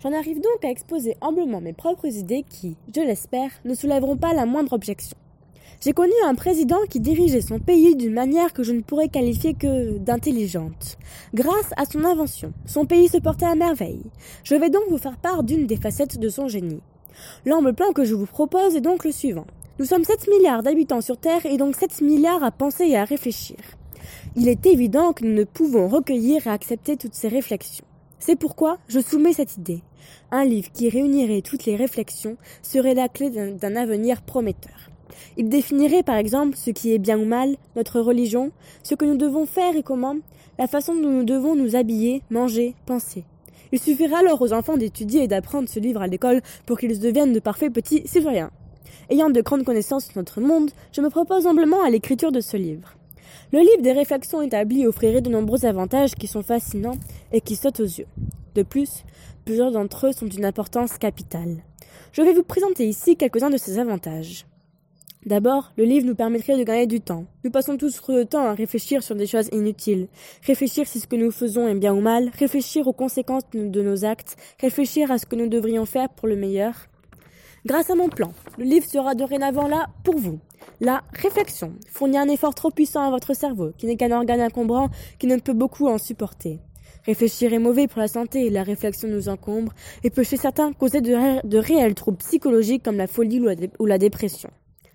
J'en 0.00 0.12
arrive 0.12 0.40
donc 0.40 0.64
à 0.64 0.70
exposer 0.70 1.16
humblement 1.20 1.60
mes 1.60 1.72
propres 1.72 2.06
idées 2.06 2.44
qui, 2.48 2.76
je 2.94 3.00
l'espère, 3.00 3.50
ne 3.64 3.74
soulèveront 3.74 4.16
pas 4.16 4.32
la 4.32 4.46
moindre 4.46 4.74
objection. 4.74 5.16
J'ai 5.80 5.92
connu 5.92 6.12
un 6.24 6.36
président 6.36 6.78
qui 6.88 7.00
dirigeait 7.00 7.40
son 7.40 7.58
pays 7.58 7.96
d'une 7.96 8.12
manière 8.12 8.52
que 8.52 8.62
je 8.62 8.72
ne 8.72 8.80
pourrais 8.80 9.08
qualifier 9.08 9.54
que 9.54 9.98
d'intelligente. 9.98 10.98
Grâce 11.34 11.70
à 11.76 11.84
son 11.84 12.04
invention, 12.04 12.52
son 12.64 12.84
pays 12.84 13.08
se 13.08 13.18
portait 13.18 13.46
à 13.46 13.56
merveille. 13.56 14.02
Je 14.44 14.54
vais 14.54 14.70
donc 14.70 14.84
vous 14.88 14.98
faire 14.98 15.16
part 15.16 15.42
d'une 15.42 15.66
des 15.66 15.76
facettes 15.76 16.18
de 16.18 16.28
son 16.28 16.46
génie. 16.46 16.80
L'amble 17.44 17.74
plan 17.74 17.92
que 17.92 18.04
je 18.04 18.14
vous 18.14 18.26
propose 18.26 18.76
est 18.76 18.80
donc 18.80 19.04
le 19.04 19.10
suivant. 19.10 19.46
Nous 19.80 19.84
sommes 19.84 20.04
7 20.04 20.28
milliards 20.28 20.62
d'habitants 20.62 21.00
sur 21.00 21.16
Terre 21.16 21.44
et 21.44 21.56
donc 21.56 21.74
7 21.74 22.02
milliards 22.02 22.44
à 22.44 22.52
penser 22.52 22.86
et 22.86 22.96
à 22.96 23.04
réfléchir. 23.04 23.56
Il 24.36 24.48
est 24.48 24.66
évident 24.66 25.12
que 25.12 25.24
nous 25.24 25.34
ne 25.34 25.44
pouvons 25.44 25.88
recueillir 25.88 26.46
et 26.46 26.50
accepter 26.50 26.96
toutes 26.96 27.14
ces 27.14 27.28
réflexions. 27.28 27.84
C'est 28.18 28.36
pourquoi 28.36 28.78
je 28.88 29.00
soumets 29.00 29.32
cette 29.32 29.56
idée. 29.56 29.82
Un 30.30 30.44
livre 30.44 30.70
qui 30.72 30.88
réunirait 30.88 31.42
toutes 31.42 31.64
les 31.64 31.76
réflexions 31.76 32.36
serait 32.62 32.94
la 32.94 33.08
clé 33.08 33.30
d'un 33.30 33.76
avenir 33.76 34.22
prometteur. 34.22 34.90
Il 35.36 35.48
définirait 35.48 36.02
par 36.02 36.16
exemple 36.16 36.56
ce 36.56 36.70
qui 36.70 36.92
est 36.92 36.98
bien 36.98 37.18
ou 37.18 37.24
mal, 37.24 37.56
notre 37.76 38.00
religion, 38.00 38.50
ce 38.82 38.94
que 38.94 39.04
nous 39.04 39.16
devons 39.16 39.46
faire 39.46 39.76
et 39.76 39.82
comment, 39.82 40.16
la 40.58 40.66
façon 40.66 40.94
dont 40.94 41.10
nous 41.10 41.24
devons 41.24 41.54
nous 41.54 41.76
habiller, 41.76 42.22
manger, 42.30 42.74
penser. 42.86 43.24
Il 43.70 43.78
suffira 43.78 44.18
alors 44.18 44.40
aux 44.42 44.52
enfants 44.52 44.76
d'étudier 44.76 45.24
et 45.24 45.28
d'apprendre 45.28 45.68
ce 45.68 45.78
livre 45.78 46.02
à 46.02 46.06
l'école 46.06 46.42
pour 46.66 46.78
qu'ils 46.78 46.98
deviennent 46.98 47.32
de 47.32 47.40
parfaits 47.40 47.72
petits 47.72 48.06
citoyens. 48.06 48.50
Ayant 49.10 49.30
de 49.30 49.40
grandes 49.40 49.64
connaissances 49.64 50.06
sur 50.06 50.16
notre 50.16 50.40
monde, 50.40 50.70
je 50.92 51.00
me 51.00 51.10
propose 51.10 51.46
humblement 51.46 51.82
à 51.82 51.90
l'écriture 51.90 52.32
de 52.32 52.40
ce 52.40 52.56
livre. 52.56 52.97
Le 53.52 53.60
livre 53.60 53.82
des 53.82 53.92
réflexions 53.92 54.42
établies 54.42 54.86
offrirait 54.86 55.20
de 55.20 55.30
nombreux 55.30 55.64
avantages 55.64 56.14
qui 56.14 56.26
sont 56.26 56.42
fascinants 56.42 56.98
et 57.32 57.40
qui 57.40 57.56
sautent 57.56 57.80
aux 57.80 57.84
yeux. 57.84 58.06
De 58.54 58.62
plus, 58.62 59.04
plusieurs 59.44 59.72
d'entre 59.72 60.08
eux 60.08 60.12
sont 60.12 60.26
d'une 60.26 60.44
importance 60.44 60.98
capitale. 60.98 61.62
Je 62.12 62.22
vais 62.22 62.32
vous 62.32 62.42
présenter 62.42 62.86
ici 62.86 63.16
quelques-uns 63.16 63.50
de 63.50 63.56
ces 63.56 63.78
avantages. 63.78 64.46
D'abord, 65.26 65.72
le 65.76 65.84
livre 65.84 66.06
nous 66.06 66.14
permettrait 66.14 66.56
de 66.56 66.62
gagner 66.62 66.86
du 66.86 67.00
temps. 67.00 67.26
Nous 67.44 67.50
passons 67.50 67.76
tous 67.76 67.96
trop 67.96 68.14
de 68.14 68.22
temps 68.22 68.46
à 68.46 68.54
réfléchir 68.54 69.02
sur 69.02 69.14
des 69.14 69.26
choses 69.26 69.48
inutiles. 69.52 70.08
Réfléchir 70.46 70.86
si 70.86 71.00
ce 71.00 71.06
que 71.06 71.16
nous 71.16 71.30
faisons 71.30 71.68
est 71.68 71.74
bien 71.74 71.92
ou 71.92 72.00
mal, 72.00 72.30
réfléchir 72.38 72.86
aux 72.86 72.92
conséquences 72.92 73.42
de 73.52 73.82
nos 73.82 74.04
actes, 74.04 74.36
réfléchir 74.60 75.10
à 75.10 75.18
ce 75.18 75.26
que 75.26 75.36
nous 75.36 75.48
devrions 75.48 75.86
faire 75.86 76.08
pour 76.08 76.28
le 76.28 76.36
meilleur. 76.36 76.74
Grâce 77.66 77.90
à 77.90 77.94
mon 77.94 78.08
plan, 78.08 78.32
le 78.56 78.64
livre 78.64 78.86
sera 78.86 79.14
dorénavant 79.14 79.66
là 79.66 79.88
pour 80.04 80.16
vous. 80.16 80.38
La 80.80 81.02
réflexion 81.12 81.74
fournit 81.90 82.18
un 82.18 82.28
effort 82.28 82.54
trop 82.54 82.70
puissant 82.70 83.02
à 83.02 83.10
votre 83.10 83.34
cerveau, 83.34 83.72
qui 83.76 83.86
n'est 83.86 83.96
qu'un 83.96 84.12
organe 84.12 84.40
encombrant 84.40 84.90
qui 85.18 85.26
ne 85.26 85.36
peut 85.36 85.52
beaucoup 85.52 85.88
en 85.88 85.98
supporter. 85.98 86.60
Réfléchir 87.04 87.52
est 87.52 87.58
mauvais 87.58 87.88
pour 87.88 88.00
la 88.00 88.08
santé, 88.08 88.50
la 88.50 88.62
réflexion 88.62 89.08
nous 89.08 89.28
encombre 89.28 89.72
et 90.04 90.10
peut 90.10 90.24
chez 90.24 90.36
certains 90.36 90.72
causer 90.72 91.00
de, 91.00 91.58
réels 91.58 91.94
troubles 91.94 92.18
psychologiques 92.18 92.84
comme 92.84 92.96
la 92.96 93.06
folie 93.06 93.42
ou 93.78 93.86
la 93.86 93.98
dépression. 93.98 94.50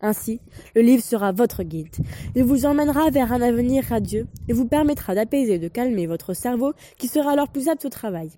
Ainsi, 0.00 0.40
le 0.74 0.82
livre 0.82 1.02
sera 1.02 1.32
votre 1.32 1.62
guide. 1.62 1.94
Il 2.34 2.44
vous 2.44 2.66
emmènera 2.66 3.10
vers 3.10 3.32
un 3.32 3.40
avenir 3.40 3.84
radieux 3.84 4.26
et 4.48 4.52
vous 4.52 4.66
permettra 4.66 5.14
d'apaiser 5.14 5.54
et 5.54 5.58
de 5.58 5.68
calmer 5.68 6.06
votre 6.06 6.34
cerveau 6.34 6.74
qui 6.98 7.08
sera 7.08 7.32
alors 7.32 7.48
plus 7.48 7.68
apte 7.68 7.86
au 7.86 7.88
travail. 7.88 8.30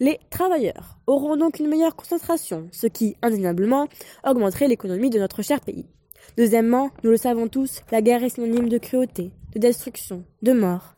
Les 0.00 0.18
travailleurs 0.28 0.98
auront 1.06 1.36
donc 1.36 1.60
une 1.60 1.68
meilleure 1.68 1.94
concentration, 1.94 2.68
ce 2.72 2.88
qui, 2.88 3.16
indéniablement, 3.22 3.86
augmenterait 4.26 4.66
l'économie 4.66 5.10
de 5.10 5.20
notre 5.20 5.42
cher 5.42 5.60
pays. 5.60 5.86
Deuxièmement, 6.36 6.90
nous 7.02 7.10
le 7.10 7.16
savons 7.16 7.48
tous, 7.48 7.82
la 7.90 8.02
guerre 8.02 8.24
est 8.24 8.30
synonyme 8.30 8.68
de 8.68 8.78
cruauté, 8.78 9.30
de 9.54 9.58
destruction, 9.58 10.24
de 10.42 10.52
mort. 10.52 10.96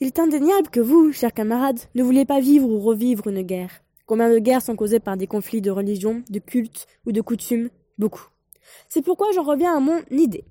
Il 0.00 0.08
est 0.08 0.18
indéniable 0.18 0.68
que 0.68 0.80
vous, 0.80 1.12
chers 1.12 1.32
camarades, 1.32 1.80
ne 1.94 2.02
voulez 2.02 2.24
pas 2.24 2.40
vivre 2.40 2.68
ou 2.68 2.80
revivre 2.80 3.28
une 3.28 3.42
guerre. 3.42 3.82
Combien 4.06 4.30
de 4.30 4.38
guerres 4.38 4.62
sont 4.62 4.74
causées 4.74 5.00
par 5.00 5.16
des 5.16 5.26
conflits 5.28 5.60
de 5.60 5.70
religion, 5.70 6.22
de 6.28 6.40
culte 6.40 6.86
ou 7.06 7.12
de 7.12 7.20
coutumes? 7.20 7.70
Beaucoup. 7.98 8.26
C'est 8.88 9.02
pourquoi 9.02 9.28
j'en 9.32 9.44
reviens 9.44 9.76
à 9.76 9.80
mon 9.80 10.00
idée. 10.10 10.44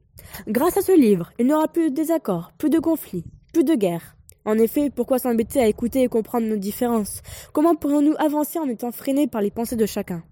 Grâce 0.47 0.77
à 0.77 0.81
ce 0.81 0.97
livre, 0.97 1.31
il 1.37 1.47
n'y 1.47 1.53
aura 1.53 1.67
plus 1.67 1.89
de 1.89 1.95
désaccords, 1.95 2.51
plus 2.57 2.69
de 2.69 2.79
conflits, 2.79 3.25
plus 3.53 3.63
de 3.63 3.75
guerres. 3.75 4.15
En 4.45 4.57
effet, 4.57 4.89
pourquoi 4.89 5.19
s'embêter 5.19 5.59
à 5.59 5.67
écouter 5.67 6.01
et 6.01 6.07
comprendre 6.07 6.47
nos 6.47 6.57
différences? 6.57 7.21
Comment 7.53 7.75
pourrions-nous 7.75 8.15
avancer 8.17 8.57
en 8.57 8.67
étant 8.67 8.91
freinés 8.91 9.27
par 9.27 9.41
les 9.41 9.51
pensées 9.51 9.75
de 9.75 9.85
chacun? 9.85 10.23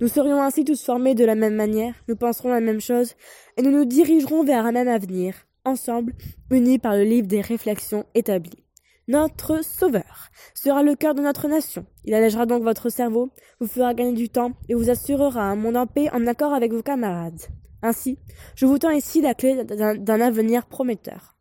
Nous 0.00 0.08
serions 0.08 0.42
ainsi 0.42 0.64
tous 0.64 0.84
formés 0.84 1.14
de 1.14 1.24
la 1.24 1.34
même 1.34 1.54
manière, 1.54 1.94
nous 2.08 2.16
penserons 2.16 2.50
la 2.50 2.60
même 2.60 2.80
chose, 2.80 3.14
et 3.56 3.62
nous 3.62 3.70
nous 3.70 3.84
dirigerons 3.84 4.44
vers 4.44 4.66
un 4.66 4.72
même 4.72 4.88
avenir, 4.88 5.34
ensemble, 5.64 6.14
unis 6.50 6.78
par 6.78 6.96
le 6.96 7.04
livre 7.04 7.26
des 7.26 7.40
réflexions 7.40 8.04
établies. 8.14 8.62
Notre 9.08 9.64
Sauveur 9.64 10.30
sera 10.52 10.82
le 10.82 10.96
cœur 10.96 11.14
de 11.14 11.22
notre 11.22 11.46
nation. 11.46 11.86
Il 12.04 12.14
allégera 12.14 12.44
donc 12.44 12.64
votre 12.64 12.88
cerveau, 12.88 13.30
vous 13.60 13.68
fera 13.68 13.94
gagner 13.94 14.14
du 14.14 14.28
temps 14.28 14.52
et 14.68 14.74
vous 14.74 14.90
assurera 14.90 15.42
un 15.42 15.54
monde 15.54 15.76
en 15.76 15.86
paix 15.86 16.08
en 16.12 16.26
accord 16.26 16.52
avec 16.52 16.72
vos 16.72 16.82
camarades. 16.82 17.40
Ainsi, 17.82 18.18
je 18.56 18.66
vous 18.66 18.78
tends 18.78 18.90
ici 18.90 19.20
la 19.20 19.34
clé 19.34 19.62
d'un 19.64 20.20
avenir 20.20 20.66
prometteur. 20.66 21.36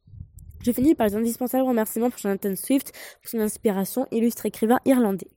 Je 0.61 0.71
finis 0.71 0.95
par 0.95 1.07
les 1.07 1.15
indispensables 1.15 1.67
remerciements 1.67 2.09
pour 2.09 2.19
Jonathan 2.19 2.55
Swift 2.55 2.91
pour 3.21 3.29
son 3.29 3.39
inspiration, 3.39 4.07
illustre 4.11 4.45
écrivain 4.45 4.79
irlandais. 4.85 5.34